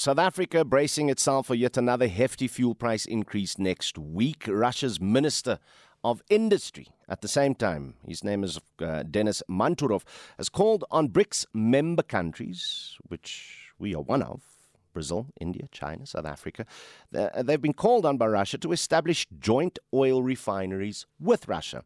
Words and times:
South 0.00 0.18
Africa 0.18 0.64
bracing 0.64 1.10
itself 1.10 1.48
for 1.48 1.54
yet 1.54 1.76
another 1.76 2.08
hefty 2.08 2.48
fuel 2.48 2.74
price 2.74 3.04
increase 3.04 3.58
next 3.58 3.98
week. 3.98 4.44
Russia's 4.48 4.98
Minister 4.98 5.58
of 6.02 6.22
Industry, 6.30 6.88
at 7.06 7.20
the 7.20 7.28
same 7.28 7.54
time, 7.54 7.96
his 8.08 8.24
name 8.24 8.42
is 8.42 8.58
uh, 8.80 9.02
Denis 9.02 9.42
Manturov, 9.46 10.04
has 10.38 10.48
called 10.48 10.86
on 10.90 11.10
BRICS 11.10 11.44
member 11.52 12.02
countries, 12.02 12.96
which 13.08 13.74
we 13.78 13.94
are 13.94 14.00
one 14.00 14.22
of, 14.22 14.40
Brazil, 14.94 15.26
India, 15.38 15.68
China, 15.70 16.06
South 16.06 16.24
Africa. 16.24 16.64
They've 17.12 17.60
been 17.60 17.74
called 17.74 18.06
on 18.06 18.16
by 18.16 18.28
Russia 18.28 18.56
to 18.56 18.72
establish 18.72 19.26
joint 19.38 19.78
oil 19.92 20.22
refineries 20.22 21.04
with 21.18 21.46
Russia. 21.46 21.84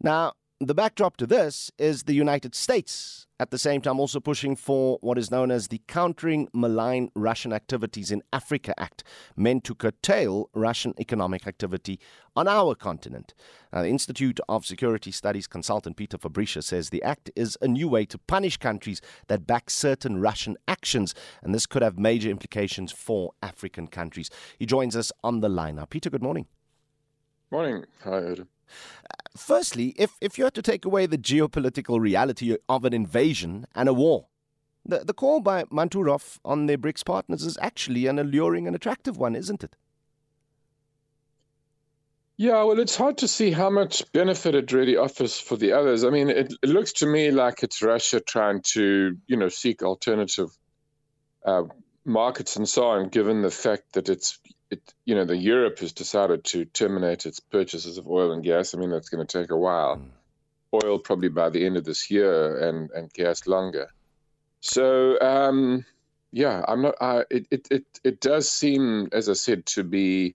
Now, 0.00 0.34
the 0.68 0.74
backdrop 0.74 1.16
to 1.16 1.26
this 1.26 1.72
is 1.76 2.04
the 2.04 2.14
United 2.14 2.54
States 2.54 3.26
at 3.40 3.50
the 3.50 3.58
same 3.58 3.80
time 3.80 3.98
also 3.98 4.20
pushing 4.20 4.54
for 4.54 4.98
what 5.00 5.18
is 5.18 5.28
known 5.28 5.50
as 5.50 5.66
the 5.66 5.80
Countering 5.88 6.48
Malign 6.54 7.10
Russian 7.16 7.52
Activities 7.52 8.12
in 8.12 8.22
Africa 8.32 8.72
Act, 8.78 9.02
meant 9.34 9.64
to 9.64 9.74
curtail 9.74 10.48
Russian 10.54 10.94
economic 11.00 11.48
activity 11.48 11.98
on 12.36 12.46
our 12.46 12.76
continent. 12.76 13.34
Now, 13.72 13.82
the 13.82 13.88
Institute 13.88 14.38
of 14.48 14.64
Security 14.64 15.10
Studies 15.10 15.48
consultant 15.48 15.96
Peter 15.96 16.16
Fabricius 16.16 16.66
says 16.66 16.90
the 16.90 17.02
act 17.02 17.32
is 17.34 17.58
a 17.60 17.66
new 17.66 17.88
way 17.88 18.04
to 18.04 18.18
punish 18.18 18.56
countries 18.58 19.00
that 19.26 19.44
back 19.44 19.68
certain 19.70 20.20
Russian 20.20 20.56
actions, 20.68 21.12
and 21.42 21.52
this 21.52 21.66
could 21.66 21.82
have 21.82 21.98
major 21.98 22.30
implications 22.30 22.92
for 22.92 23.32
African 23.42 23.88
countries. 23.88 24.30
He 24.56 24.66
joins 24.66 24.94
us 24.94 25.10
on 25.24 25.40
the 25.40 25.48
line 25.48 25.74
now. 25.74 25.86
Peter, 25.86 26.10
good 26.10 26.22
morning. 26.22 26.46
Morning. 27.50 27.84
Hi, 28.04 28.18
Adam. 28.18 28.48
Firstly, 29.36 29.94
if, 29.96 30.16
if 30.20 30.38
you 30.38 30.44
had 30.44 30.54
to 30.54 30.62
take 30.62 30.84
away 30.84 31.06
the 31.06 31.18
geopolitical 31.18 32.00
reality 32.00 32.56
of 32.68 32.84
an 32.84 32.92
invasion 32.92 33.66
and 33.74 33.88
a 33.88 33.94
war, 33.94 34.26
the, 34.84 34.98
the 34.98 35.14
call 35.14 35.40
by 35.40 35.64
Manturov 35.64 36.38
on 36.44 36.66
their 36.66 36.78
BRICS 36.78 37.04
partners 37.04 37.44
is 37.44 37.56
actually 37.60 38.06
an 38.06 38.18
alluring 38.18 38.66
and 38.66 38.76
attractive 38.76 39.16
one, 39.16 39.36
isn't 39.36 39.64
it? 39.64 39.76
Yeah, 42.36 42.64
well, 42.64 42.80
it's 42.80 42.96
hard 42.96 43.18
to 43.18 43.28
see 43.28 43.52
how 43.52 43.70
much 43.70 44.10
benefit 44.12 44.54
it 44.54 44.72
really 44.72 44.96
offers 44.96 45.38
for 45.38 45.56
the 45.56 45.72
others. 45.72 46.02
I 46.02 46.10
mean, 46.10 46.28
it, 46.28 46.52
it 46.62 46.68
looks 46.68 46.92
to 46.94 47.06
me 47.06 47.30
like 47.30 47.62
it's 47.62 47.82
Russia 47.82 48.20
trying 48.20 48.62
to, 48.72 49.16
you 49.26 49.36
know, 49.36 49.48
seek 49.48 49.82
alternative 49.82 50.50
uh, 51.44 51.64
markets 52.04 52.56
and 52.56 52.68
so 52.68 52.84
on, 52.84 53.08
given 53.10 53.42
the 53.42 53.50
fact 53.50 53.92
that 53.92 54.08
it's 54.08 54.40
it, 54.72 54.94
you 55.04 55.14
know, 55.14 55.24
the 55.24 55.36
Europe 55.36 55.78
has 55.80 55.92
decided 55.92 56.44
to 56.44 56.64
terminate 56.64 57.26
its 57.26 57.40
purchases 57.40 57.98
of 57.98 58.08
oil 58.08 58.32
and 58.32 58.42
gas. 58.42 58.74
I 58.74 58.78
mean, 58.78 58.90
that's 58.90 59.10
going 59.10 59.24
to 59.26 59.38
take 59.38 59.50
a 59.50 59.56
while. 59.56 59.96
Mm. 59.96 60.08
Oil 60.82 60.98
probably 60.98 61.28
by 61.28 61.50
the 61.50 61.64
end 61.66 61.76
of 61.76 61.84
this 61.84 62.10
year, 62.10 62.58
and 62.66 62.90
and 62.92 63.12
gas 63.12 63.46
longer. 63.46 63.88
So 64.60 65.20
um, 65.20 65.84
yeah, 66.32 66.64
I'm 66.66 66.80
not. 66.80 66.94
I, 67.00 67.24
it, 67.30 67.46
it 67.50 67.68
it 67.70 67.84
it 68.02 68.20
does 68.20 68.50
seem, 68.50 69.08
as 69.12 69.28
I 69.28 69.34
said, 69.34 69.66
to 69.66 69.84
be 69.84 70.34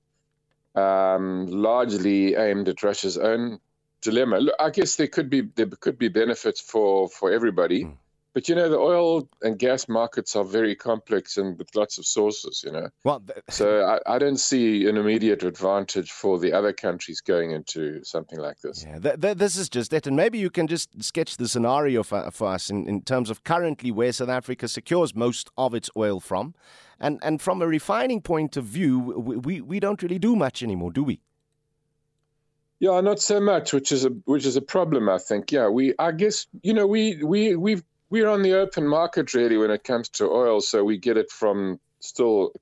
um, 0.76 1.48
largely 1.48 2.36
aimed 2.36 2.70
at 2.70 2.84
Russia's 2.84 3.18
own 3.18 3.60
dilemma. 4.02 4.38
Look, 4.38 4.56
I 4.60 4.70
guess 4.70 4.96
there 4.96 5.08
could 5.08 5.30
be 5.32 5.42
there 5.56 5.66
could 5.66 5.98
be 5.98 6.10
benefits 6.10 6.62
for 6.62 7.10
for 7.10 7.32
everybody. 7.32 7.86
Mm. 7.86 7.98
But 8.38 8.48
you 8.48 8.54
know, 8.54 8.70
the 8.70 8.78
oil 8.78 9.28
and 9.42 9.58
gas 9.58 9.90
markets 9.90 10.36
are 10.36 10.44
very 10.44 10.76
complex 10.76 11.38
and 11.38 11.58
with 11.58 11.76
lots 11.76 11.98
of 11.98 12.06
sources. 12.06 12.62
You 12.64 12.72
know, 12.72 12.90
well, 13.04 13.20
th- 13.20 13.40
so 13.50 13.84
I, 13.84 14.14
I, 14.14 14.20
don't 14.20 14.38
see 14.38 14.88
an 14.88 14.96
immediate 14.96 15.42
advantage 15.42 16.12
for 16.12 16.38
the 16.38 16.54
other 16.54 16.72
countries 16.72 17.20
going 17.20 17.50
into 17.50 18.04
something 18.04 18.38
like 18.38 18.60
this. 18.60 18.86
Yeah, 18.86 19.00
th- 19.00 19.22
th- 19.22 19.38
this 19.38 19.58
is 19.58 19.70
just 19.70 19.92
it, 19.92 20.06
and 20.06 20.16
maybe 20.16 20.38
you 20.38 20.52
can 20.52 20.68
just 20.68 21.04
sketch 21.04 21.38
the 21.38 21.48
scenario 21.48 22.04
for, 22.04 22.30
for 22.30 22.50
us 22.50 22.70
in, 22.70 22.88
in 22.88 23.02
terms 23.02 23.32
of 23.32 23.44
currently 23.44 23.90
where 23.90 24.14
South 24.14 24.30
Africa 24.30 24.68
secures 24.68 25.16
most 25.16 25.50
of 25.58 25.74
its 25.74 25.90
oil 25.98 26.20
from, 26.20 26.54
and 27.00 27.20
and 27.24 27.42
from 27.42 27.64
a 27.64 27.68
refining 27.68 28.22
point 28.22 28.56
of 28.56 28.66
view, 28.66 29.00
we 29.00 29.38
we, 29.38 29.62
we 29.62 29.80
don't 29.80 30.04
really 30.04 30.20
do 30.20 30.36
much 30.36 30.62
anymore, 30.62 30.92
do 30.92 31.04
we? 31.04 31.22
Yeah, 32.80 33.02
not 33.02 33.20
so 33.20 33.40
much, 33.40 33.74
which 33.74 33.92
is 33.92 34.06
a 34.06 34.10
which 34.26 34.46
is 34.46 34.58
a 34.58 34.62
problem. 34.62 35.10
I 35.10 35.18
think. 35.18 35.52
Yeah, 35.52 35.70
we. 35.70 35.96
I 35.98 36.12
guess 36.12 36.46
you 36.62 36.76
know 36.76 36.86
we 36.86 37.24
we 37.24 37.56
we've 37.56 37.84
we're 38.10 38.30
on 38.30 38.42
the 38.42 38.54
open 38.54 38.88
market 38.88 39.34
really 39.34 39.58
when 39.58 39.72
it 39.72 39.84
comes 39.84 40.10
to 40.10 40.26
oil. 40.30 40.62
So 40.62 40.84
we 40.84 40.98
get 40.98 41.18
it 41.18 41.30
from 41.30 41.80
still 42.00 42.54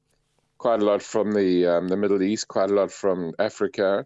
quite 0.57 0.81
a 0.81 0.85
lot 0.85 1.01
from 1.01 1.33
the 1.33 1.67
um, 1.67 1.87
the 1.87 1.97
Middle 1.97 2.21
East, 2.21 2.47
quite 2.47 2.71
a 2.71 2.73
lot 2.73 2.91
from 2.91 3.33
Africa. 3.37 4.05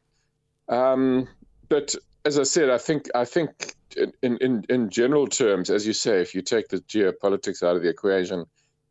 Um, 0.68 1.28
but 1.70 1.96
as 2.26 2.38
I 2.38 2.44
said, 2.44 2.70
I 2.70 2.78
think 2.78 3.10
I 3.16 3.26
think 3.26 3.76
in, 4.22 4.38
in 4.38 4.66
in 4.70 4.90
general 4.90 5.28
terms, 5.28 5.70
as 5.70 5.86
you 5.88 5.94
say, 5.94 6.22
if 6.22 6.36
you 6.36 6.42
take 6.42 6.68
the 6.70 6.80
geopolitics 6.80 7.64
out 7.64 7.76
of 7.76 7.84
the 7.84 7.90
equation, 7.90 8.46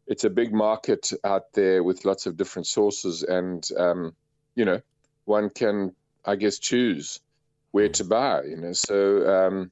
it's 0.07 0.25
a 0.25 0.31
big 0.31 0.53
market 0.53 1.13
out 1.25 1.53
there 1.53 1.83
with 1.83 2.05
lots 2.05 2.27
of 2.27 2.37
different 2.37 2.67
sources, 2.67 3.23
and 3.23 3.69
um, 3.77 4.15
you 4.55 4.65
know, 4.65 4.81
one 5.25 5.51
can, 5.51 5.95
I 6.25 6.37
guess, 6.37 6.59
choose 6.59 7.21
where 7.73 7.91
to 7.91 8.05
buy. 8.05 8.43
You 8.45 8.57
know, 8.57 8.73
so 8.73 9.47
um, 9.47 9.71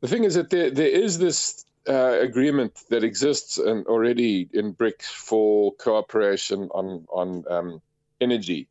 the 0.00 0.08
thing 0.08 0.24
is 0.24 0.34
that 0.34 0.50
there 0.50 0.70
there 0.70 0.88
is 0.88 1.18
this 1.18 1.64
uh, 1.88 2.18
agreement 2.20 2.82
that 2.90 3.02
exists 3.02 3.58
in, 3.58 3.84
already 3.86 4.48
in 4.52 4.74
BRICS 4.74 5.04
for 5.04 5.72
cooperation 5.74 6.68
on 6.72 7.06
on 7.10 7.44
um, 7.50 7.82
energy, 8.20 8.68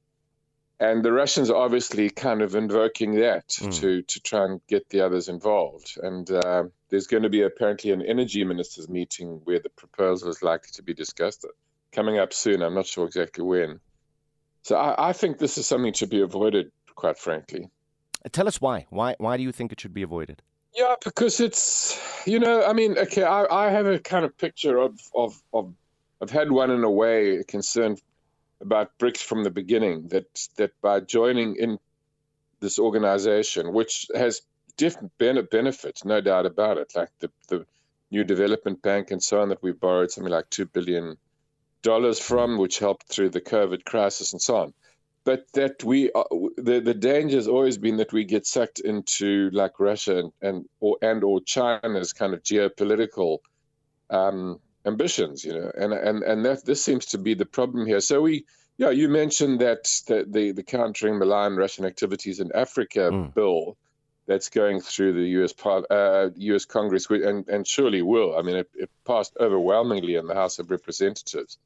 and 0.80 1.04
the 1.04 1.12
Russians 1.12 1.50
are 1.50 1.56
obviously 1.56 2.10
kind 2.10 2.42
of 2.42 2.56
invoking 2.56 3.16
that 3.16 3.48
mm. 3.50 3.74
to 3.80 4.02
to 4.02 4.20
try 4.22 4.46
and 4.46 4.62
get 4.68 4.90
the 4.90 5.02
others 5.02 5.30
involved. 5.30 5.98
And 6.02 6.30
uh, 6.30 6.66
there's 6.90 7.08
going 7.08 7.24
to 7.24 7.30
be 7.30 7.42
apparently 7.42 7.92
an 7.92 8.02
energy 8.02 8.44
ministers 8.44 8.88
meeting 8.88 9.42
where 9.44 9.60
the 9.60 9.70
proposal 9.70 10.30
is 10.30 10.44
likely 10.44 10.70
to 10.74 10.84
be 10.84 10.94
discussed 10.94 11.46
coming 11.92 12.20
up 12.20 12.34
soon. 12.34 12.62
I'm 12.62 12.76
not 12.76 12.86
sure 12.86 13.06
exactly 13.06 13.44
when. 13.44 13.80
So 14.62 14.76
I, 14.76 15.10
I 15.10 15.14
think 15.14 15.38
this 15.38 15.58
is 15.58 15.66
something 15.66 15.94
to 15.94 16.08
be 16.08 16.22
avoided, 16.22 16.72
quite 16.96 17.18
frankly. 17.18 17.70
Tell 18.32 18.48
us 18.48 18.60
why. 18.60 18.86
Why 18.90 19.16
why 19.18 19.38
do 19.38 19.44
you 19.44 19.52
think 19.52 19.72
it 19.72 19.80
should 19.80 19.94
be 19.94 20.04
avoided? 20.04 20.42
Yeah, 20.78 20.94
because 21.04 21.40
it's 21.40 22.00
you 22.28 22.40
know, 22.40 22.64
I 22.64 22.74
mean, 22.74 23.00
okay, 23.00 23.24
I, 23.24 23.46
I 23.50 23.72
have 23.72 23.88
a 23.88 23.98
kind 23.98 24.24
of 24.24 24.38
picture 24.38 24.78
of 24.78 25.00
of 25.16 25.42
of 25.52 25.74
I've 26.22 26.30
had 26.30 26.52
one 26.52 26.70
in 26.70 26.84
a 26.84 26.92
way 26.92 27.44
concerned 27.48 28.00
about 28.62 28.96
BRICS 29.00 29.24
from 29.24 29.44
the 29.44 29.50
beginning 29.50 30.08
that 30.10 30.48
that 30.58 30.80
by 30.82 31.00
joining 31.00 31.56
in 31.56 31.80
this 32.60 32.78
organization, 32.78 33.74
which 33.74 34.06
has 34.14 34.42
different 34.78 35.12
benefits, 35.18 36.06
no 36.06 36.22
doubt 36.22 36.46
about 36.46 36.78
it, 36.78 36.92
like 36.96 37.10
the 37.20 37.32
the 37.48 37.66
new 38.12 38.24
development 38.24 38.80
bank 38.84 39.10
and 39.10 39.22
so 39.22 39.42
on 39.42 39.50
that 39.50 39.64
we 39.64 39.72
borrowed 39.72 40.12
something 40.12 40.32
like 40.32 40.50
two 40.52 40.66
billion 40.66 41.18
dollars 41.82 42.20
from, 42.20 42.60
which 42.60 42.78
helped 42.78 43.08
through 43.08 43.30
the 43.30 43.42
COVID 43.42 43.84
crisis 43.84 44.32
and 44.32 44.42
so 44.42 44.58
on 44.58 44.74
but 45.28 45.44
that 45.52 45.84
we 45.84 46.10
uh, 46.14 46.24
the 46.56 46.80
the 46.80 46.94
danger 46.94 47.36
has 47.36 47.50
always 47.50 47.78
been 47.78 47.98
that 47.98 48.14
we 48.14 48.24
get 48.24 48.46
sucked 48.48 48.80
into 48.80 49.50
like 49.52 49.78
Russia 49.78 50.20
and, 50.20 50.32
and 50.42 50.66
or 50.80 50.98
and 51.02 51.22
or 51.22 51.42
China's 51.42 52.14
kind 52.14 52.34
of 52.34 52.42
geopolitical 52.44 53.40
um, 54.10 54.58
ambitions, 54.86 55.44
you 55.44 55.52
know, 55.52 55.70
and 55.78 55.92
and 55.92 56.24
and 56.24 56.46
that 56.46 56.64
this 56.64 56.82
seems 56.82 57.08
to 57.08 57.18
be 57.18 57.34
the 57.34 57.46
problem 57.46 57.86
here. 57.86 58.00
So 58.00 58.22
we, 58.22 58.46
yeah, 58.78 58.92
you 58.92 59.10
mentioned 59.10 59.60
that 59.60 59.84
the 60.08 60.26
the, 60.26 60.52
the 60.54 60.64
countering 60.64 61.20
malign 61.20 61.58
Russian 61.58 61.84
activities 61.84 62.40
in 62.40 62.50
Africa 62.56 63.10
mm. 63.12 63.34
bill 63.34 63.76
that's 64.28 64.48
going 64.48 64.80
through 64.80 65.12
the 65.12 65.28
U.S. 65.40 65.54
Uh, 65.66 66.30
U.S. 66.38 66.64
Congress 66.64 67.10
and 67.10 67.46
and 67.50 67.68
surely 67.68 68.02
will. 68.02 68.40
I 68.40 68.44
mean, 68.44 68.56
it, 68.56 68.70
it 68.76 68.90
passed 69.06 69.36
overwhelmingly 69.42 70.16
in 70.16 70.26
the 70.26 70.36
House 70.36 70.58
of 70.58 70.72
Representatives 70.72 71.58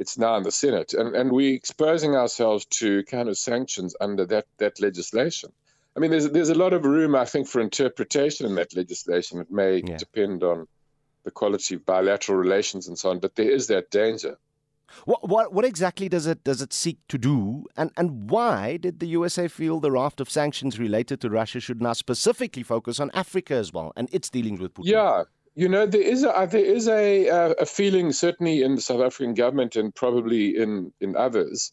it's 0.00 0.16
now 0.16 0.34
in 0.36 0.42
the 0.42 0.50
Senate, 0.50 0.94
and 0.94 1.14
and 1.14 1.30
we're 1.30 1.54
exposing 1.54 2.16
ourselves 2.16 2.64
to 2.80 3.04
kind 3.04 3.28
of 3.28 3.36
sanctions 3.36 3.94
under 4.00 4.24
that 4.26 4.46
that 4.58 4.80
legislation. 4.80 5.52
I 5.96 6.00
mean, 6.00 6.10
there's 6.10 6.30
there's 6.30 6.48
a 6.48 6.54
lot 6.54 6.72
of 6.72 6.84
room, 6.84 7.14
I 7.14 7.26
think, 7.26 7.46
for 7.46 7.60
interpretation 7.60 8.46
in 8.46 8.54
that 8.54 8.74
legislation. 8.74 9.40
It 9.40 9.50
may 9.50 9.82
yeah. 9.86 9.98
depend 9.98 10.42
on 10.42 10.66
the 11.24 11.30
quality 11.30 11.74
of 11.74 11.84
bilateral 11.84 12.38
relations 12.38 12.88
and 12.88 12.98
so 12.98 13.10
on, 13.10 13.18
but 13.18 13.36
there 13.36 13.50
is 13.50 13.66
that 13.66 13.90
danger. 13.90 14.38
What, 15.04 15.28
what, 15.28 15.52
what 15.52 15.64
exactly 15.64 16.08
does 16.08 16.26
it 16.26 16.42
does 16.42 16.62
it 16.62 16.72
seek 16.72 16.98
to 17.08 17.18
do, 17.18 17.66
and 17.76 17.90
and 17.96 18.30
why 18.30 18.78
did 18.78 19.00
the 19.00 19.06
USA 19.08 19.48
feel 19.48 19.80
the 19.80 19.92
raft 19.92 20.20
of 20.20 20.30
sanctions 20.30 20.78
related 20.78 21.20
to 21.20 21.30
Russia 21.30 21.60
should 21.60 21.82
now 21.82 21.92
specifically 21.92 22.62
focus 22.62 22.98
on 22.98 23.10
Africa 23.12 23.54
as 23.54 23.72
well 23.72 23.92
and 23.96 24.08
its 24.12 24.30
dealings 24.30 24.60
with 24.60 24.74
Putin? 24.74 24.86
Yeah, 24.86 25.24
you 25.54 25.68
know, 25.68 25.86
there 25.86 26.00
is 26.00 26.24
a, 26.24 26.48
there 26.50 26.64
is 26.64 26.88
a, 26.88 27.26
a 27.58 27.66
feeling, 27.66 28.12
certainly 28.12 28.62
in 28.62 28.76
the 28.76 28.80
South 28.80 29.00
African 29.00 29.34
government 29.34 29.76
and 29.76 29.94
probably 29.94 30.56
in, 30.56 30.92
in 31.00 31.16
others, 31.16 31.72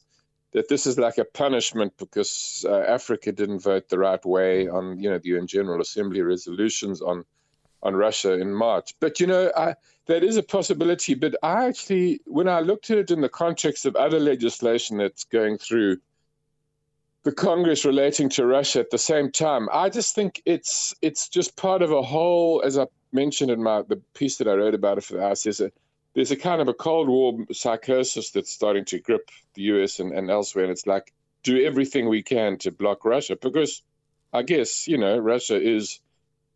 that 0.53 0.67
this 0.69 0.87
is 0.87 0.97
like 0.97 1.17
a 1.17 1.25
punishment 1.25 1.93
because 1.97 2.65
uh, 2.67 2.79
Africa 2.79 3.31
didn't 3.31 3.59
vote 3.59 3.89
the 3.89 3.99
right 3.99 4.23
way 4.25 4.67
on, 4.67 4.99
you 4.99 5.09
know, 5.09 5.19
the 5.19 5.29
UN 5.29 5.47
General 5.47 5.81
Assembly 5.81 6.21
resolutions 6.21 7.01
on 7.01 7.23
on 7.83 7.95
Russia 7.95 8.33
in 8.33 8.53
March. 8.53 8.95
But 8.99 9.19
you 9.19 9.27
know, 9.27 9.51
I, 9.55 9.75
that 10.07 10.23
is 10.23 10.37
a 10.37 10.43
possibility. 10.43 11.13
But 11.13 11.35
I 11.43 11.65
actually, 11.67 12.21
when 12.25 12.47
I 12.47 12.61
looked 12.61 12.89
at 12.89 12.97
it 12.97 13.11
in 13.11 13.21
the 13.21 13.29
context 13.29 13.85
of 13.85 13.95
other 13.95 14.19
legislation 14.19 14.97
that's 14.97 15.23
going 15.23 15.57
through 15.57 15.97
the 17.23 17.31
Congress 17.31 17.85
relating 17.85 18.29
to 18.29 18.45
Russia 18.45 18.79
at 18.79 18.89
the 18.89 18.97
same 18.97 19.31
time, 19.31 19.67
I 19.71 19.89
just 19.89 20.15
think 20.15 20.41
it's 20.45 20.93
it's 21.01 21.29
just 21.29 21.55
part 21.55 21.81
of 21.81 21.91
a 21.91 22.01
whole, 22.01 22.61
as 22.65 22.77
I 22.77 22.87
mentioned 23.11 23.51
in 23.51 23.61
my 23.61 23.81
the 23.81 24.01
piece 24.13 24.37
that 24.37 24.47
I 24.47 24.53
wrote 24.53 24.75
about 24.75 24.97
it 24.97 25.03
for 25.03 25.15
the 25.15 25.21
House, 25.21 25.43
there's 25.43 25.61
a 25.61 25.71
there's 26.13 26.31
a 26.31 26.35
kind 26.35 26.61
of 26.61 26.67
a 26.67 26.73
Cold 26.73 27.07
War 27.07 27.45
psychosis 27.51 28.31
that's 28.31 28.51
starting 28.51 28.85
to 28.85 28.99
grip 28.99 29.29
the 29.53 29.61
US 29.63 29.99
and, 29.99 30.11
and 30.11 30.31
elsewhere. 30.31 30.65
And 30.65 30.71
it's 30.71 30.87
like, 30.87 31.13
do 31.43 31.63
everything 31.63 32.09
we 32.09 32.23
can 32.23 32.57
to 32.57 32.71
block 32.71 33.05
Russia 33.05 33.37
because 33.39 33.83
I 34.33 34.41
guess, 34.41 34.87
you 34.87 34.97
know, 34.97 35.17
Russia 35.17 35.61
is 35.61 35.99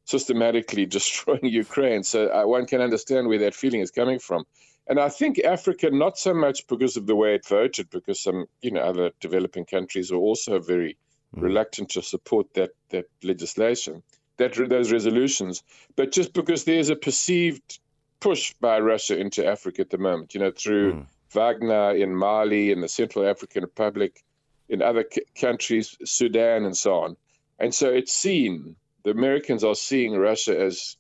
systematically 0.06 0.86
destroying 0.98 1.46
Ukraine. 1.46 2.04
So 2.04 2.28
uh, 2.28 2.48
one 2.48 2.66
can 2.66 2.82
understand 2.82 3.28
where 3.28 3.40
that 3.40 3.54
feeling 3.54 3.82
is 3.82 3.92
coming 3.92 4.20
from. 4.20 4.46
And 4.88 5.00
I 5.00 5.10
think 5.10 5.40
Africa, 5.40 5.90
not 5.92 6.18
so 6.18 6.34
much 6.34 6.68
because 6.68 6.98
of 6.98 7.06
the 7.06 7.16
way 7.16 7.36
it 7.36 7.48
voted, 7.48 7.90
because 7.92 8.20
some, 8.20 8.48
you 8.62 8.72
know, 8.72 8.82
other 8.82 9.12
developing 9.20 9.66
countries 9.66 10.12
are 10.12 10.18
also 10.18 10.60
very 10.60 10.98
mm. 11.36 11.42
reluctant 11.42 11.90
to 11.92 12.02
support 12.02 12.54
that 12.56 12.72
that 12.90 13.06
legislation, 13.24 14.04
that 14.42 14.70
those 14.70 14.92
resolutions, 14.92 15.64
but 15.96 16.12
just 16.12 16.34
because 16.34 16.64
there's 16.64 16.90
a 16.90 16.96
perceived 16.96 17.80
push 18.20 18.54
by 18.62 18.80
Russia 18.80 19.18
into 19.18 19.46
Africa 19.46 19.82
at 19.82 19.90
the 19.90 19.98
moment, 19.98 20.34
you 20.34 20.40
know, 20.40 20.52
through 20.52 20.94
mm. 20.94 21.06
Wagner 21.34 21.96
in 21.96 22.16
Mali, 22.16 22.72
in 22.72 22.82
the 22.82 22.88
Central 22.88 23.28
African 23.28 23.64
Republic, 23.64 24.24
in 24.70 24.82
other 24.82 25.06
c- 25.12 25.24
countries, 25.36 25.98
Sudan, 26.06 26.66
and 26.66 26.78
so 26.78 26.94
on. 26.96 27.18
And 27.60 27.74
so 27.74 27.90
it's 27.90 28.14
seen, 28.14 28.76
the 29.04 29.12
Americans 29.12 29.64
are 29.64 29.76
seeing 29.76 30.16
Russia 30.16 30.60
as 30.60 30.98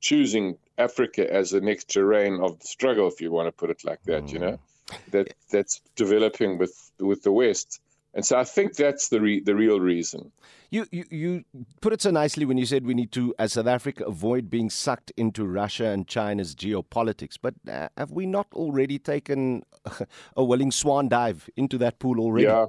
choosing 0.00 0.56
Africa 0.78 1.32
as 1.32 1.50
the 1.50 1.60
next 1.60 1.90
terrain 1.90 2.40
of 2.40 2.58
the 2.58 2.66
struggle, 2.66 3.08
if 3.08 3.20
you 3.20 3.30
want 3.30 3.48
to 3.48 3.52
put 3.52 3.70
it 3.70 3.84
like 3.84 4.02
that, 4.04 4.24
mm. 4.24 4.32
you 4.32 4.38
know, 4.38 4.58
hmm. 4.90 4.96
that 5.10 5.34
that's 5.50 5.80
developing 5.94 6.58
with 6.58 6.74
with 6.98 7.22
the 7.22 7.32
West. 7.32 7.80
And 8.12 8.24
so 8.24 8.38
I 8.38 8.44
think 8.44 8.74
that's 8.74 9.08
the 9.08 9.20
re- 9.20 9.40
the 9.40 9.54
real 9.54 9.78
reason. 9.78 10.32
You, 10.70 10.86
you 10.90 11.04
you 11.10 11.44
put 11.80 11.92
it 11.92 12.02
so 12.02 12.10
nicely 12.10 12.44
when 12.44 12.58
you 12.58 12.66
said 12.66 12.84
we 12.84 12.94
need 12.94 13.12
to, 13.12 13.34
as 13.38 13.52
South 13.52 13.66
Africa, 13.66 14.04
avoid 14.04 14.50
being 14.50 14.70
sucked 14.70 15.12
into 15.16 15.46
Russia 15.46 15.86
and 15.86 16.06
China's 16.06 16.54
geopolitics. 16.54 17.36
But 17.40 17.54
uh, 17.70 17.88
have 17.96 18.10
we 18.10 18.26
not 18.26 18.48
already 18.52 18.98
taken 18.98 19.62
a 20.36 20.44
willing 20.44 20.72
swan 20.72 21.08
dive 21.08 21.48
into 21.56 21.78
that 21.78 21.98
pool 21.98 22.20
already? 22.20 22.46
Yeah. 22.46 22.66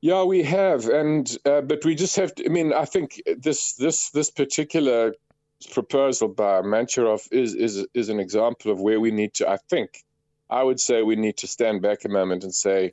Yeah, 0.00 0.22
we 0.22 0.44
have, 0.44 0.88
and 0.88 1.36
uh, 1.44 1.60
but 1.60 1.84
we 1.84 1.96
just 1.96 2.14
have 2.16 2.32
to. 2.36 2.46
I 2.46 2.48
mean, 2.48 2.72
I 2.72 2.84
think 2.84 3.20
this 3.36 3.72
this 3.74 4.10
this 4.10 4.30
particular 4.30 5.12
proposal 5.72 6.28
by 6.28 6.62
Manturov 6.62 7.26
is 7.32 7.54
is 7.54 7.84
is 7.94 8.08
an 8.08 8.20
example 8.20 8.70
of 8.70 8.80
where 8.80 9.00
we 9.00 9.10
need 9.10 9.34
to. 9.34 9.50
I 9.50 9.56
think 9.56 10.04
I 10.50 10.62
would 10.62 10.78
say 10.78 11.02
we 11.02 11.16
need 11.16 11.36
to 11.38 11.48
stand 11.48 11.82
back 11.82 12.04
a 12.04 12.08
moment 12.08 12.44
and 12.44 12.54
say 12.54 12.92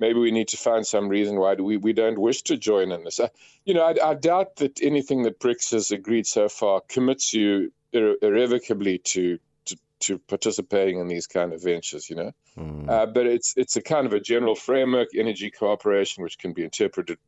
maybe 0.00 0.18
we 0.18 0.30
need 0.30 0.48
to 0.48 0.56
find 0.56 0.84
some 0.86 1.08
reason 1.08 1.38
why 1.38 1.54
we, 1.54 1.76
we 1.76 1.92
don't 1.92 2.18
wish 2.18 2.42
to 2.42 2.56
join 2.56 2.90
in 2.90 3.04
this. 3.04 3.20
I, 3.20 3.30
you 3.64 3.74
know, 3.74 3.84
I, 3.84 4.10
I, 4.10 4.14
doubt 4.14 4.56
that 4.56 4.82
anything 4.82 5.22
that 5.22 5.38
BRICS 5.38 5.72
has 5.72 5.90
agreed 5.90 6.26
so 6.26 6.48
far 6.48 6.80
commits 6.88 7.32
you 7.32 7.72
irre- 7.94 8.16
irrevocably 8.22 8.98
to, 8.98 9.38
to, 9.66 9.76
to 10.00 10.18
participating 10.18 10.98
in 10.98 11.06
these 11.06 11.26
kind 11.26 11.52
of 11.52 11.62
ventures. 11.62 12.08
You 12.08 12.16
know, 12.16 12.32
mm. 12.58 12.88
uh, 12.88 13.06
but 13.06 13.26
it's 13.26 13.54
it's 13.56 13.76
a 13.76 13.82
kind 13.82 14.06
of 14.06 14.14
a 14.14 14.20
general 14.20 14.54
framework, 14.56 15.08
energy 15.14 15.50
cooperation, 15.50 16.24
which 16.24 16.38
can 16.38 16.52
be 16.52 16.64
interpreted. 16.64 17.18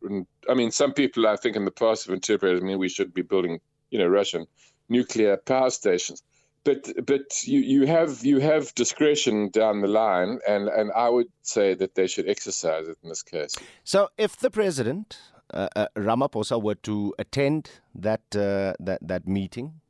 I 0.49 0.55
mean, 0.55 0.71
some 0.71 0.95
people 0.95 1.29
I 1.29 1.37
think 1.37 1.57
in 1.57 1.65
the 1.65 1.71
past 1.71 2.07
have 2.07 2.15
interpreted. 2.15 2.63
I 2.63 2.67
mean, 2.67 2.79
we 2.79 2.89
should 2.89 3.13
be 3.13 3.23
building, 3.23 3.61
you 3.91 3.99
know, 3.99 4.07
Russian 4.07 4.47
nuclear 4.89 5.37
power 5.37 5.71
stations 5.71 6.23
but 6.65 6.89
but 7.07 7.45
you, 7.45 7.61
you 7.61 7.87
have 7.87 8.25
you 8.25 8.39
have 8.39 8.75
discretion 8.75 9.49
down 9.51 9.81
the 9.81 9.89
line, 9.89 10.39
and, 10.47 10.69
and 10.69 10.93
I 10.95 11.09
would 11.09 11.29
say 11.43 11.75
that 11.75 11.95
they 11.95 12.07
should 12.07 12.29
exercise 12.29 12.89
it 12.89 12.99
in 13.03 13.09
this 13.09 13.23
case. 13.23 13.57
So, 13.85 14.09
if 14.17 14.37
the 14.37 14.51
president 14.51 15.19
uh, 15.53 15.69
uh, 15.75 15.87
Ramaphosa 15.97 16.63
were 16.63 16.77
to 16.77 17.15
attend 17.19 17.71
that 17.95 18.23
uh, 18.35 18.75
that 18.79 19.01
that 19.03 19.27
meeting 19.27 19.81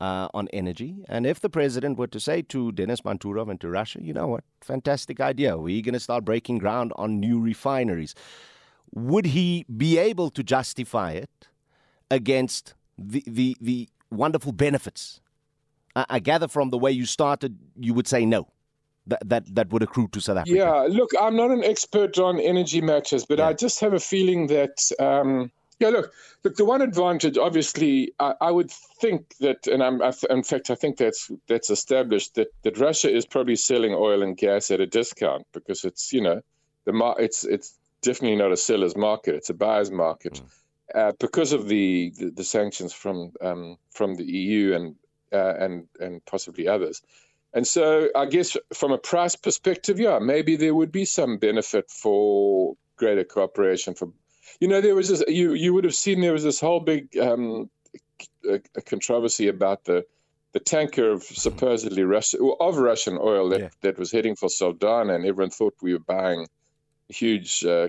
uh, 0.00 0.28
on 0.34 0.48
energy, 0.52 1.04
and 1.08 1.26
if 1.26 1.40
the 1.40 1.50
president 1.50 1.98
were 1.98 2.08
to 2.08 2.18
say 2.18 2.42
to 2.42 2.72
Denis 2.72 3.02
Manturov 3.02 3.50
and 3.50 3.60
to 3.60 3.68
Russia, 3.68 4.00
you 4.02 4.12
know 4.12 4.26
what, 4.26 4.44
fantastic 4.60 5.20
idea, 5.20 5.56
we're 5.56 5.82
going 5.82 5.94
to 5.94 6.00
start 6.00 6.24
breaking 6.24 6.58
ground 6.58 6.92
on 6.96 7.20
new 7.20 7.40
refineries, 7.40 8.14
would 8.92 9.26
he 9.26 9.64
be 9.76 9.96
able 9.98 10.30
to 10.30 10.42
justify 10.42 11.12
it 11.12 11.48
against 12.10 12.74
the 12.98 13.22
the 13.26 13.56
the 13.60 13.88
wonderful 14.10 14.50
benefits 14.50 15.20
I, 15.96 16.06
I 16.08 16.18
gather 16.18 16.48
from 16.48 16.70
the 16.70 16.78
way 16.78 16.92
you 16.92 17.06
started, 17.06 17.58
you 17.78 17.94
would 17.94 18.06
say 18.06 18.24
no. 18.24 18.48
That, 19.06 19.28
that 19.28 19.54
that 19.54 19.72
would 19.72 19.82
accrue 19.82 20.08
to 20.08 20.20
South 20.20 20.36
Africa. 20.36 20.56
Yeah, 20.56 20.86
look, 20.88 21.10
I'm 21.20 21.34
not 21.34 21.50
an 21.50 21.64
expert 21.64 22.18
on 22.18 22.38
energy 22.38 22.80
matters, 22.80 23.24
but 23.24 23.38
yeah. 23.38 23.48
I 23.48 23.54
just 23.54 23.80
have 23.80 23.94
a 23.94 23.98
feeling 23.98 24.46
that 24.48 24.92
um, 25.00 25.50
yeah, 25.80 25.88
look, 25.88 26.12
look. 26.44 26.56
The 26.56 26.64
one 26.66 26.82
advantage, 26.82 27.38
obviously, 27.38 28.12
I, 28.20 28.34
I 28.42 28.50
would 28.50 28.70
think 28.70 29.34
that, 29.38 29.66
and 29.66 29.82
I'm, 29.82 30.02
I, 30.02 30.12
in 30.28 30.42
fact, 30.42 30.70
I 30.70 30.74
think 30.74 30.98
that's 30.98 31.30
that's 31.48 31.70
established 31.70 32.34
that 32.34 32.48
that 32.62 32.78
Russia 32.78 33.10
is 33.12 33.24
probably 33.24 33.56
selling 33.56 33.94
oil 33.94 34.22
and 34.22 34.36
gas 34.36 34.70
at 34.70 34.80
a 34.80 34.86
discount 34.86 35.46
because 35.52 35.84
it's 35.84 36.12
you 36.12 36.20
know 36.20 36.42
the 36.84 36.92
mar- 36.92 37.16
it's 37.18 37.44
it's 37.44 37.78
definitely 38.02 38.36
not 38.36 38.52
a 38.52 38.56
seller's 38.58 38.94
market; 38.94 39.34
it's 39.34 39.50
a 39.50 39.54
buyer's 39.54 39.90
market. 39.90 40.34
Mm. 40.34 40.50
Uh, 40.92 41.12
because 41.20 41.52
of 41.52 41.68
the, 41.68 42.12
the, 42.18 42.30
the 42.30 42.44
sanctions 42.44 42.92
from 42.92 43.32
um, 43.40 43.78
from 43.90 44.16
the 44.16 44.24
EU 44.24 44.74
and 44.74 44.96
uh, 45.32 45.54
and 45.58 45.86
and 46.00 46.24
possibly 46.24 46.68
others. 46.68 47.02
And 47.52 47.66
so, 47.66 48.08
I 48.14 48.26
guess 48.26 48.56
from 48.72 48.92
a 48.92 48.98
price 48.98 49.34
perspective, 49.34 49.98
yeah, 49.98 50.20
maybe 50.20 50.56
there 50.56 50.74
would 50.74 50.92
be 50.92 51.04
some 51.04 51.36
benefit 51.38 51.90
for 51.90 52.76
greater 52.96 53.24
cooperation. 53.24 53.94
For 53.94 54.12
you 54.60 54.68
know, 54.68 54.80
there 54.80 54.94
was 54.94 55.08
this, 55.08 55.24
you 55.26 55.54
you 55.54 55.74
would 55.74 55.84
have 55.84 55.94
seen 55.94 56.20
there 56.20 56.32
was 56.32 56.44
this 56.44 56.60
whole 56.60 56.80
big 56.80 57.16
um, 57.18 57.68
controversy 58.86 59.48
about 59.48 59.84
the 59.84 60.04
the 60.52 60.60
tanker 60.60 61.10
of 61.10 61.22
supposedly 61.22 62.02
Russian 62.02 62.40
of 62.60 62.76
Russian 62.76 63.18
oil 63.20 63.48
that, 63.50 63.60
yeah. 63.60 63.68
that 63.82 63.98
was 63.98 64.12
heading 64.12 64.36
for 64.36 64.48
Saldanha, 64.48 65.14
and 65.14 65.26
everyone 65.26 65.50
thought 65.50 65.74
we 65.82 65.92
were 65.92 66.00
buying 66.00 66.46
huge 67.08 67.64
uh, 67.64 67.88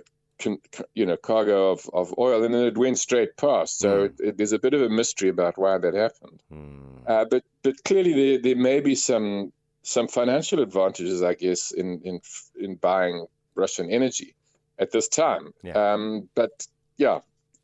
you 0.93 1.05
know 1.05 1.17
cargo 1.17 1.71
of, 1.71 1.89
of 1.93 2.13
oil, 2.17 2.43
and 2.43 2.53
then 2.53 2.63
it 2.63 2.77
went 2.77 2.99
straight 2.99 3.37
past. 3.37 3.79
So 3.79 3.89
mm. 3.89 4.05
it, 4.05 4.13
it, 4.19 4.37
there's 4.37 4.53
a 4.53 4.59
bit 4.59 4.73
of 4.73 4.81
a 4.81 4.89
mystery 4.89 5.29
about 5.29 5.57
why 5.57 5.77
that 5.77 5.93
happened. 5.93 6.41
Mm. 6.51 7.07
Uh, 7.07 7.25
but 7.29 7.43
but 7.63 7.83
clearly 7.83 8.13
there, 8.13 8.41
there 8.41 8.55
may 8.55 8.79
be 8.79 8.95
some 8.95 9.51
some 9.83 10.07
financial 10.07 10.61
advantages, 10.61 11.21
I 11.21 11.33
guess, 11.33 11.71
in 11.71 12.01
in 12.01 12.21
in 12.59 12.75
buying 12.75 13.25
Russian 13.55 13.89
energy 13.89 14.35
at 14.79 14.91
this 14.91 15.07
time. 15.07 15.53
Yeah. 15.63 15.93
Um, 15.93 16.29
but 16.35 16.67
yeah, 16.97 17.19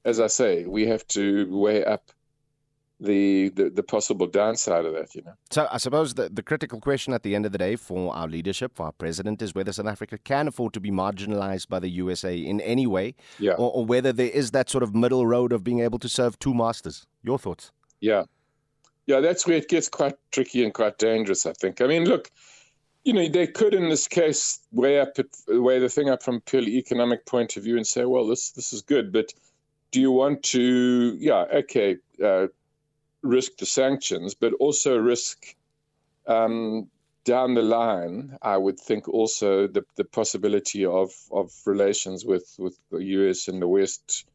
as 0.06 0.20
I 0.20 0.28
say, 0.28 0.66
we 0.66 0.88
have 0.88 1.06
to 1.10 1.48
weigh 1.50 1.84
up 1.84 2.12
the, 3.00 3.50
the, 3.50 3.70
the 3.70 3.84
possible 3.84 4.26
downside 4.28 4.86
of 4.86 4.94
that, 4.94 5.14
you 5.14 5.22
know. 5.22 5.34
So 5.52 5.68
I 5.72 5.78
suppose 5.78 6.16
the, 6.16 6.30
the 6.30 6.42
critical 6.42 6.80
question 6.82 7.14
at 7.14 7.24
the 7.24 7.36
end 7.36 7.46
of 7.46 7.52
the 7.52 7.58
day 7.58 7.76
for 7.76 8.16
our 8.16 8.28
leadership, 8.28 8.76
for 8.76 8.88
our 8.88 8.92
president, 8.92 9.42
is 9.42 9.54
whether 9.54 9.72
South 9.72 9.88
Africa 9.88 10.18
can 10.18 10.48
afford 10.48 10.74
to 10.74 10.80
be 10.80 10.90
marginalized 10.90 11.70
by 11.70 11.80
the 11.80 11.90
USA 11.90 12.36
in 12.36 12.60
any 12.62 12.88
way, 12.88 13.16
yeah. 13.40 13.54
or, 13.54 13.72
or 13.72 13.86
whether 13.86 14.12
there 14.12 14.30
is 14.30 14.52
that 14.52 14.70
sort 14.70 14.84
of 14.84 14.96
middle 14.96 15.28
road 15.28 15.54
of 15.54 15.64
being 15.64 15.82
able 15.82 16.00
to 16.00 16.10
serve 16.10 16.40
two 16.40 16.54
masters. 16.54 17.06
Your 17.24 17.38
thoughts? 17.38 17.72
Yeah, 18.00 18.24
yeah, 19.08 19.22
that's 19.22 19.48
where 19.48 19.58
it 19.58 19.70
gets 19.70 19.90
quite 19.90 20.16
tricky 20.32 20.64
and 20.64 20.74
quite 20.74 20.98
dangerous. 20.98 21.46
I 21.46 21.54
think. 21.54 21.82
I 21.82 21.88
mean, 21.88 22.06
look, 22.06 22.30
you 23.04 23.14
know, 23.14 23.28
they 23.28 23.48
could 23.48 23.74
in 23.74 23.90
this 23.90 24.08
case 24.08 24.60
weigh 24.72 25.00
up 25.00 25.18
it, 25.18 25.36
weigh 25.48 25.80
the 25.80 25.90
thing 25.90 26.10
up 26.10 26.22
from 26.22 26.36
a 26.36 26.40
purely 26.42 26.78
economic 26.78 27.26
point 27.26 27.56
of 27.58 27.64
view 27.64 27.78
and 27.78 27.88
say, 27.88 28.06
well, 28.06 28.28
this 28.28 28.52
this 28.52 28.74
is 28.74 28.82
good, 28.82 29.14
but 29.14 29.34
do 29.92 30.02
you 30.02 30.12
want 30.12 30.44
to? 30.44 31.16
Yeah, 31.20 31.46
okay. 31.54 31.98
Uh, 32.24 32.48
risk 33.28 33.58
the 33.58 33.66
sanctions, 33.66 34.34
but 34.34 34.54
also 34.54 34.98
risk 34.98 35.56
um, 36.28 36.88
down 37.24 37.54
the 37.54 37.62
line, 37.62 38.38
I 38.42 38.58
would 38.58 38.80
think 38.80 39.08
also 39.10 39.68
the, 39.68 39.84
the 39.96 40.06
possibility 40.06 40.86
of, 40.86 41.12
of 41.32 41.52
relations 41.66 42.26
with, 42.26 42.56
with 42.58 42.78
the 42.90 43.00
US 43.00 43.48
and 43.48 43.62
the 43.62 43.68
West, 43.68 44.26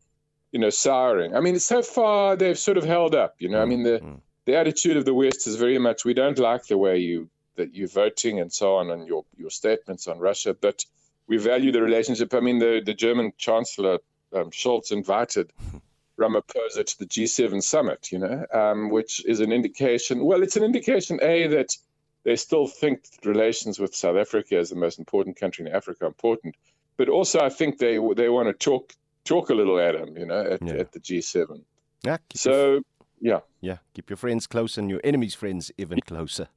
you 0.52 0.60
know, 0.60 0.70
souring. 0.70 1.34
I 1.34 1.40
mean, 1.40 1.58
so 1.58 1.82
far 1.82 2.36
they've 2.36 2.58
sort 2.58 2.76
of 2.76 2.84
held 2.84 3.14
up, 3.14 3.36
you 3.38 3.48
know. 3.48 3.62
Mm-hmm. 3.62 3.72
I 3.72 3.76
mean, 3.76 3.82
the, 3.82 3.98
mm. 4.00 4.20
the 4.44 4.56
attitude 4.56 4.96
of 4.96 5.04
the 5.04 5.14
West 5.14 5.46
is 5.46 5.56
very 5.56 5.78
much 5.78 6.04
we 6.04 6.14
don't 6.14 6.38
like 6.38 6.66
the 6.66 6.78
way 6.78 6.98
you 6.98 7.30
that 7.56 7.74
you're 7.74 7.88
voting 7.88 8.40
and 8.40 8.52
so 8.52 8.76
on 8.76 8.90
and 8.90 9.06
your, 9.06 9.24
your 9.36 9.50
statements 9.50 10.06
on 10.06 10.18
Russia, 10.18 10.54
but 10.54 10.84
we 11.26 11.36
value 11.36 11.70
the 11.70 11.82
relationship. 11.82 12.32
I 12.34 12.40
mean, 12.40 12.58
the, 12.58 12.80
the 12.84 12.94
German 12.94 13.32
Chancellor 13.36 13.98
um, 14.34 14.50
Scholz 14.50 14.92
invited 14.92 15.52
Ramaphosa 16.22 16.84
to 16.84 16.98
the 16.98 17.06
G7 17.06 17.62
summit, 17.62 18.10
you 18.12 18.18
know, 18.18 18.46
um, 18.52 18.90
which 18.90 19.24
is 19.26 19.40
an 19.40 19.52
indication. 19.52 20.24
Well, 20.24 20.42
it's 20.42 20.56
an 20.56 20.62
indication, 20.62 21.18
A, 21.22 21.46
that 21.48 21.76
they 22.24 22.36
still 22.36 22.66
think 22.66 23.04
relations 23.24 23.78
with 23.78 23.94
South 23.94 24.16
Africa 24.16 24.56
as 24.56 24.70
the 24.70 24.76
most 24.76 24.98
important 24.98 25.36
country 25.36 25.66
in 25.66 25.72
Africa 25.72 26.04
are 26.04 26.08
important, 26.08 26.54
but 26.96 27.08
also 27.08 27.40
I 27.40 27.48
think 27.48 27.78
they 27.78 27.98
they 28.16 28.28
want 28.28 28.48
to 28.48 28.52
talk 28.52 28.94
talk 29.24 29.50
a 29.50 29.54
little 29.54 29.78
at 29.78 29.94
him, 29.94 30.16
you 30.16 30.26
know, 30.26 30.40
at, 30.40 30.62
yeah. 30.62 30.74
at 30.74 30.92
the 30.92 31.00
G7. 31.00 31.62
Yeah, 32.04 32.18
so 32.34 32.82
yeah. 33.22 33.38
Yeah. 33.60 33.76
Keep 33.94 34.10
your 34.10 34.16
friends 34.16 34.48
close 34.48 34.76
and 34.76 34.90
your 34.90 35.00
enemies' 35.04 35.34
friends 35.34 35.70
even 35.78 36.00
closer. 36.00 36.48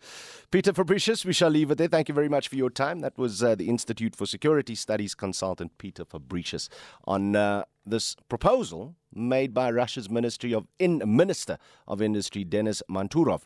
Peter 0.50 0.74
Fabricius, 0.74 1.24
we 1.24 1.32
shall 1.32 1.52
leave 1.52 1.70
it 1.70 1.78
there. 1.78 1.88
Thank 1.88 2.10
you 2.10 2.16
very 2.16 2.28
much 2.28 2.48
for 2.48 2.56
your 2.56 2.72
time. 2.72 3.02
That 3.02 3.16
was 3.20 3.44
uh, 3.44 3.54
the 3.54 3.70
Institute 3.70 4.16
for 4.16 4.26
Security 4.26 4.74
Studies 4.74 5.14
consultant 5.14 5.78
Peter 5.78 6.04
Fabricius 6.04 6.68
on 7.06 7.36
uh, 7.36 7.66
this 7.86 8.16
proposal 8.30 8.96
made 9.14 9.54
by 9.54 9.70
Russia's 9.70 10.10
Ministry 10.10 10.56
of 10.56 10.66
In- 10.80 11.04
Minister 11.06 11.60
of 11.88 12.02
Industry 12.02 12.44
Denis 12.44 12.82
Manturov 12.90 13.44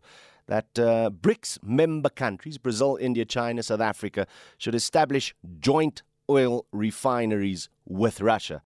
that 0.48 0.80
uh, 0.80 1.12
BRICS 1.12 1.60
member 1.62 2.10
countries, 2.10 2.58
Brazil, 2.58 2.98
India, 3.00 3.26
China, 3.26 3.62
South 3.62 3.82
Africa, 3.82 4.26
should 4.58 4.74
establish 4.74 5.36
joint 5.60 6.04
oil 6.30 6.66
refineries 6.72 7.70
with 7.86 8.22
Russia. 8.22 8.62